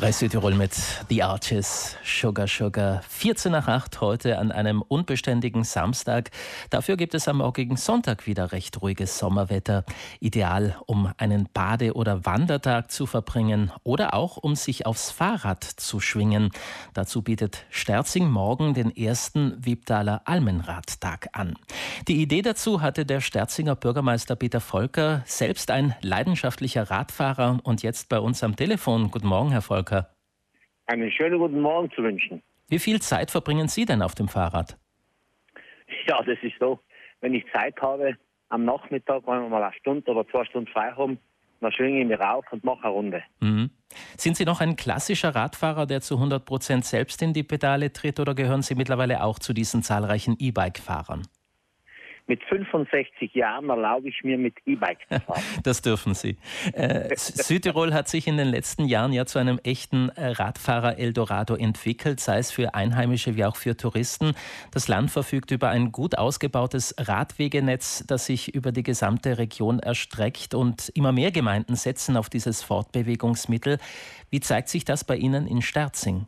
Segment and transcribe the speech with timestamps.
[0.00, 0.74] Bei Südtirol mit
[1.08, 3.02] The Arches, Sugar Sugar.
[3.08, 6.30] 14 nach 8 heute an einem unbeständigen Samstag.
[6.70, 9.84] Dafür gibt es am morgigen Sonntag wieder recht ruhiges Sommerwetter.
[10.20, 15.98] Ideal, um einen Bade- oder Wandertag zu verbringen oder auch um sich aufs Fahrrad zu
[15.98, 16.50] schwingen.
[16.94, 21.56] Dazu bietet Sterzing morgen den ersten Wiebdaler Almenradtag an.
[22.06, 28.08] Die Idee dazu hatte der Sterzinger Bürgermeister Peter Volker, selbst ein leidenschaftlicher Radfahrer und jetzt
[28.08, 29.10] bei uns am Telefon.
[29.10, 29.87] Guten Morgen, Herr Volker
[30.88, 32.42] einen schönen guten Morgen zu wünschen.
[32.68, 34.76] Wie viel Zeit verbringen Sie denn auf dem Fahrrad?
[36.06, 36.80] Ja, das ist so.
[37.20, 38.16] Wenn ich Zeit habe,
[38.48, 41.18] am Nachmittag, wenn wir mal eine Stunde oder zwei Stunden frei haben,
[41.60, 43.22] dann schwinge ich mich rauf und mache eine Runde.
[43.40, 43.70] Mhm.
[44.16, 48.20] Sind Sie noch ein klassischer Radfahrer, der zu 100 Prozent selbst in die Pedale tritt,
[48.20, 51.22] oder gehören Sie mittlerweile auch zu diesen zahlreichen E-Bike-Fahrern?
[52.28, 55.42] Mit 65 Jahren erlaube ich mir mit E-Bike zu fahren.
[55.62, 56.36] Das dürfen Sie.
[56.74, 61.54] Äh, Südtirol hat sich in den letzten Jahren ja zu einem echten äh, Radfahrer Eldorado
[61.54, 64.34] entwickelt, sei es für Einheimische wie auch für Touristen.
[64.72, 70.54] Das Land verfügt über ein gut ausgebautes Radwegenetz, das sich über die gesamte Region erstreckt
[70.54, 73.78] und immer mehr Gemeinden setzen auf dieses Fortbewegungsmittel.
[74.30, 76.26] Wie zeigt sich das bei Ihnen in Sterzing?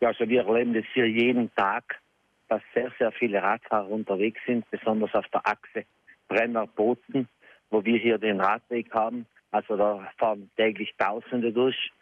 [0.00, 2.00] Ja, also wir erleben das hier jeden Tag
[2.50, 5.84] dass sehr, sehr viele Radfahrer unterwegs sind, besonders auf der Achse
[6.28, 7.28] Brenner-Bozen,
[7.70, 9.24] wo wir hier den Radweg haben.
[9.52, 11.92] Also da fahren täglich Tausende durch.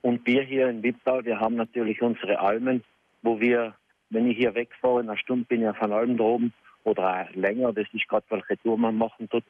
[0.00, 2.82] Und wir hier in Wipptal, wir haben natürlich unsere Almen,
[3.22, 3.74] wo wir,
[4.08, 7.74] wenn ich hier wegfahre, in einer Stunde bin ich auf einer Alm droben oder länger,
[7.74, 9.44] das ist gerade, welche Tour man machen tut.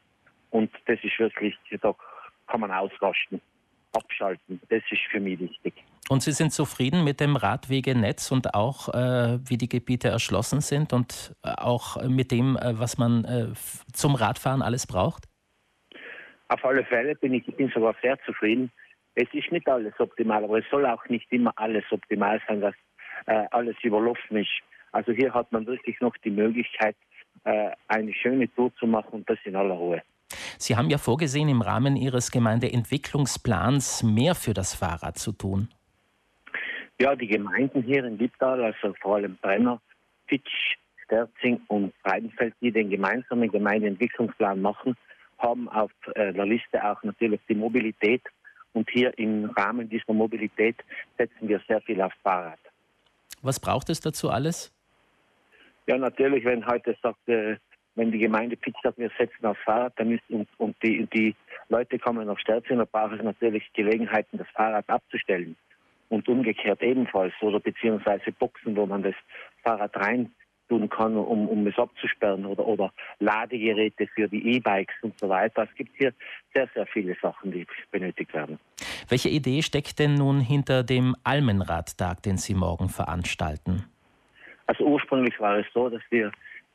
[0.51, 1.95] Und das ist wirklich, da
[2.49, 3.41] kann man ausrasten,
[3.93, 4.61] abschalten.
[4.69, 5.75] Das ist für mich wichtig.
[6.09, 10.93] Und Sie sind zufrieden mit dem Radwegenetz und auch, äh, wie die Gebiete erschlossen sind
[10.93, 13.49] und äh, auch mit dem, äh, was man äh,
[13.93, 15.25] zum Radfahren alles braucht?
[16.49, 18.73] Auf alle Fälle bin ich, ich bin sogar sehr zufrieden.
[19.15, 22.75] Es ist nicht alles optimal, aber es soll auch nicht immer alles optimal sein, dass
[23.27, 24.61] äh, alles überlaufen ist.
[24.93, 26.97] Also hier hat man wirklich noch die Möglichkeit,
[27.87, 30.03] eine schöne Tour zu machen und das in aller Ruhe.
[30.59, 35.69] Sie haben ja vorgesehen, im Rahmen Ihres Gemeindeentwicklungsplans mehr für das Fahrrad zu tun.
[37.01, 39.81] Ja, die Gemeinden hier in Liebtal, also vor allem Brenner,
[40.27, 44.97] Fitsch, Sterzing und Freidenfeld, die den gemeinsamen Gemeindeentwicklungsplan machen,
[45.39, 48.23] haben auf äh, der Liste auch natürlich die Mobilität.
[48.75, 50.77] Und hier im Rahmen dieser Mobilität
[51.17, 52.59] setzen wir sehr viel aufs Fahrrad.
[53.43, 54.73] Was braucht es dazu alles?
[55.87, 57.57] Ja, natürlich, wenn heute sagt, äh,
[57.99, 61.35] wenn die Gemeinde Pitz sagt, wir setzen aufs Fahrrad, dann ist und, und die, die
[61.69, 65.57] Leute kommen nach Sterzing, dann braucht es natürlich Gelegenheiten, das Fahrrad abzustellen
[66.09, 69.15] und umgekehrt ebenfalls oder beziehungsweise Boxen, wo man das
[69.63, 70.33] Fahrrad rein
[70.69, 75.65] tun kann, um, um es abzusperren oder, oder Ladegeräte für die E-Bikes und so weiter.
[75.65, 76.13] Es gibt hier
[76.55, 78.59] sehr, sehr viele Sachen, die benötigt werden.
[79.09, 83.85] Welche Idee steckt denn nun hinter dem Almenradtag, den Sie morgen veranstalten?
[84.67, 86.31] Also ursprünglich war es so, dass wir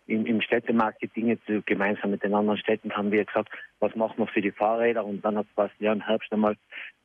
[0.08, 3.50] im, im Städtemarketing gemeinsam mit den anderen Städten haben wir gesagt,
[3.80, 5.48] was machen wir für die Fahrräder und dann hat
[5.80, 6.58] im Herbst einmal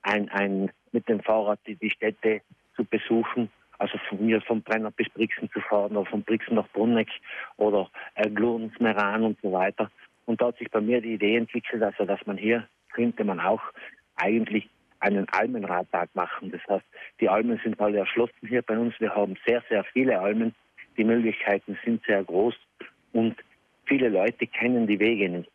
[0.03, 2.41] ein, ein, mit dem Fahrrad die, die Städte
[2.75, 6.69] zu besuchen, also von mir vom Brenner bis Brixen zu fahren oder von Brixen nach
[6.71, 7.09] Brunneck
[7.57, 9.91] oder äh, Glurns, Meran und so weiter.
[10.27, 13.39] Und da hat sich bei mir die Idee entwickelt, also dass man hier könnte man
[13.39, 13.63] auch
[14.17, 14.69] eigentlich
[15.01, 16.51] einen Almenradtag machen.
[16.51, 16.85] Das heißt,
[17.21, 18.99] die Almen sind alle erschlossen hier bei uns.
[18.99, 20.55] Wir haben sehr, sehr viele Almen.
[20.97, 22.57] Die Möglichkeiten sind sehr groß
[23.13, 23.37] und
[23.87, 25.51] viele Leute kennen die Wege nicht,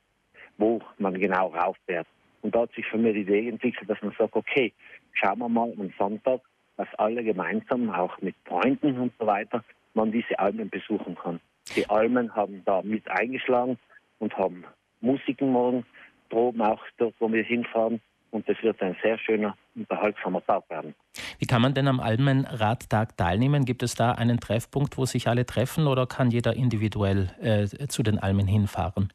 [0.58, 2.08] wo man genau rauffährt.
[2.41, 4.74] Und da hat sich für mich die Idee entwickelt, dass man sagt, okay,
[5.14, 6.42] schauen wir mal am Sonntag,
[6.78, 9.63] dass alle gemeinsam, auch mit Freunden und so weiter,
[9.94, 11.40] man diese Almen besuchen kann.
[11.75, 13.78] Die Almen haben da mit eingeschlagen
[14.19, 14.66] und haben
[15.02, 15.86] Musiken morgen,
[16.30, 18.02] droben auch dort, wo wir hinfahren.
[18.34, 20.96] Und das wird ein sehr schöner, unterhaltsamer Tag werden.
[21.38, 23.64] Wie kann man denn am Almenradtag teilnehmen?
[23.64, 28.02] Gibt es da einen Treffpunkt, wo sich alle treffen oder kann jeder individuell äh, zu
[28.02, 29.14] den Almen hinfahren?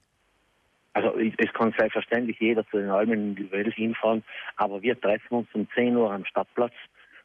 [0.93, 4.23] Also es kann selbstverständlich jeder zu den Almen individuell hinfahren,
[4.57, 6.75] aber wir treffen uns um 10 Uhr am Stadtplatz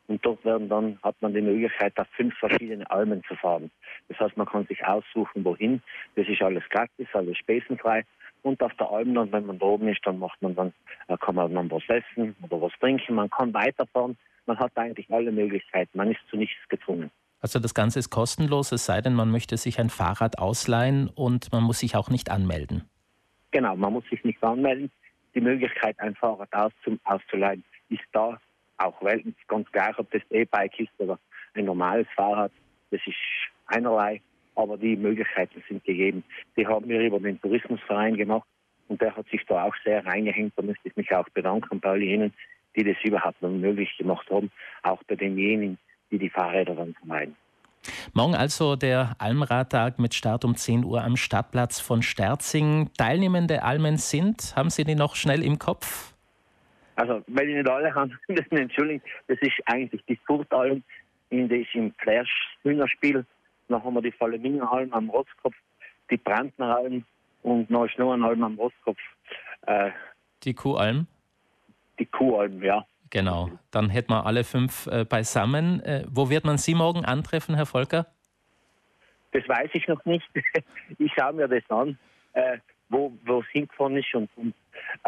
[0.07, 3.71] und dort werden dann, hat man die Möglichkeit, auf fünf verschiedene Almen zu fahren.
[4.09, 5.81] Das heißt, man kann sich aussuchen, wohin.
[6.15, 8.03] Das ist alles gratis, alles spesenfrei.
[8.41, 10.73] Und auf der Alm dann, wenn man da oben ist, dann macht man dann,
[11.07, 13.15] äh, kann man dann was essen oder was trinken.
[13.15, 14.17] Man kann weiterfahren.
[14.45, 15.97] Man hat eigentlich alle Möglichkeiten.
[15.97, 17.09] Man ist zu nichts gezwungen.
[17.39, 21.51] Also das Ganze ist kostenlos, es sei denn, man möchte sich ein Fahrrad ausleihen und
[21.51, 22.89] man muss sich auch nicht anmelden.
[23.51, 24.89] Genau, man muss sich nicht anmelden.
[25.35, 26.49] Die Möglichkeit, ein Fahrrad
[27.03, 28.39] auszuleihen, ist da.
[28.77, 31.19] Auch weil ganz gleich, ob das E-Bike ist oder
[31.53, 32.51] ein normales Fahrrad,
[32.91, 33.15] das ist
[33.67, 34.21] einerlei,
[34.55, 36.23] aber die Möglichkeiten sind gegeben.
[36.57, 38.47] Die haben wir über den Tourismusverein gemacht
[38.87, 40.53] und der hat sich da auch sehr reingehängt.
[40.55, 42.33] Da möchte ich mich auch bedanken bei all jenen,
[42.75, 44.51] die das überhaupt noch möglich gemacht haben,
[44.83, 45.77] auch bei denjenigen,
[46.11, 47.35] die die Fahrräder dann vermeiden.
[48.13, 52.89] Morgen also der Almradtag mit Start um 10 Uhr am Stadtplatz von Sterzing.
[52.97, 56.12] Teilnehmende Almen sind, haben Sie die noch schnell im Kopf?
[56.95, 58.11] Also, wenn ich nicht alle habe,
[58.51, 60.83] entschuldigen, das ist eigentlich die Furtalm,
[61.29, 62.29] in das im Flash
[62.61, 63.25] Hühnerspiel.
[63.67, 65.55] Dann haben wir die Fallemingeralm am Rotzkopf,
[66.11, 67.05] die Brandneralm
[67.41, 68.99] und noch Schnurrenalm am Rotzkopf.
[69.65, 69.91] Äh,
[70.43, 71.07] die Kuhalm?
[71.97, 72.85] Die Kuhalm, ja.
[73.09, 75.81] Genau, dann hätten wir alle fünf äh, beisammen.
[75.81, 78.07] Äh, wo wird man Sie morgen antreffen, Herr Volker?
[79.31, 80.25] Das weiß ich noch nicht.
[80.97, 81.97] ich schaue mir das an,
[82.33, 82.57] äh,
[82.89, 84.53] wo, es hingefahren ist und, und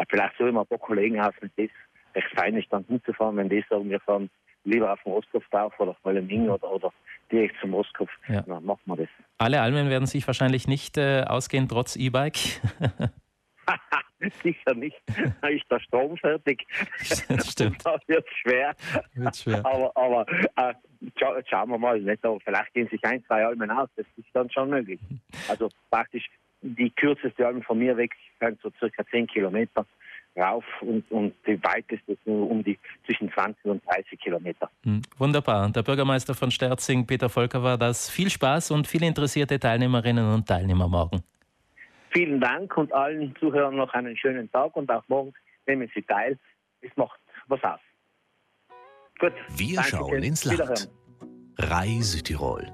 [0.08, 1.70] vielleicht so immer ein paar Kollegen aus, wenn das
[2.14, 4.30] recht fein ist, dann hinzufahren, wenn die sagen, wir fahren
[4.64, 6.92] lieber auf den Ostkopf drauf oder Volleming oder, oder
[7.30, 8.42] direkt zum Ostkopf, ja.
[8.42, 9.08] dann machen wir das.
[9.38, 12.36] Alle Almen werden sich wahrscheinlich nicht äh, ausgehen, trotz E-Bike.
[14.42, 14.96] Sicher nicht.
[15.42, 16.66] Da ist der Strom fertig.
[17.28, 17.84] Das stimmt.
[17.84, 18.74] da wird schwer.
[19.14, 19.64] Wird schwer.
[19.64, 20.26] Aber, aber
[20.56, 20.74] äh,
[21.18, 22.00] scha schauen wir mal.
[22.00, 23.88] Nicht, aber vielleicht gehen sich ein, zwei Almen aus.
[23.96, 25.00] Das ist dann schon möglich.
[25.48, 26.26] Also praktisch
[26.74, 29.86] die kürzeste Alm von mir weg sind so circa 10 Kilometer
[30.36, 34.70] rauf und, und die weiteste ist nur um die zwischen 20 und 30 Kilometer.
[34.84, 35.70] Hm, wunderbar.
[35.70, 38.10] Der Bürgermeister von Sterzing, Peter Volker, war das.
[38.10, 41.22] Viel Spaß und viele interessierte Teilnehmerinnen und Teilnehmer morgen.
[42.10, 45.32] Vielen Dank und allen Zuhörern noch einen schönen Tag und auch morgen
[45.66, 46.38] nehmen Sie teil.
[46.80, 47.80] Es macht was aus.
[49.18, 49.32] Gut.
[49.56, 50.90] Wir schauen ins Land.
[51.58, 52.70] Reise Tirol.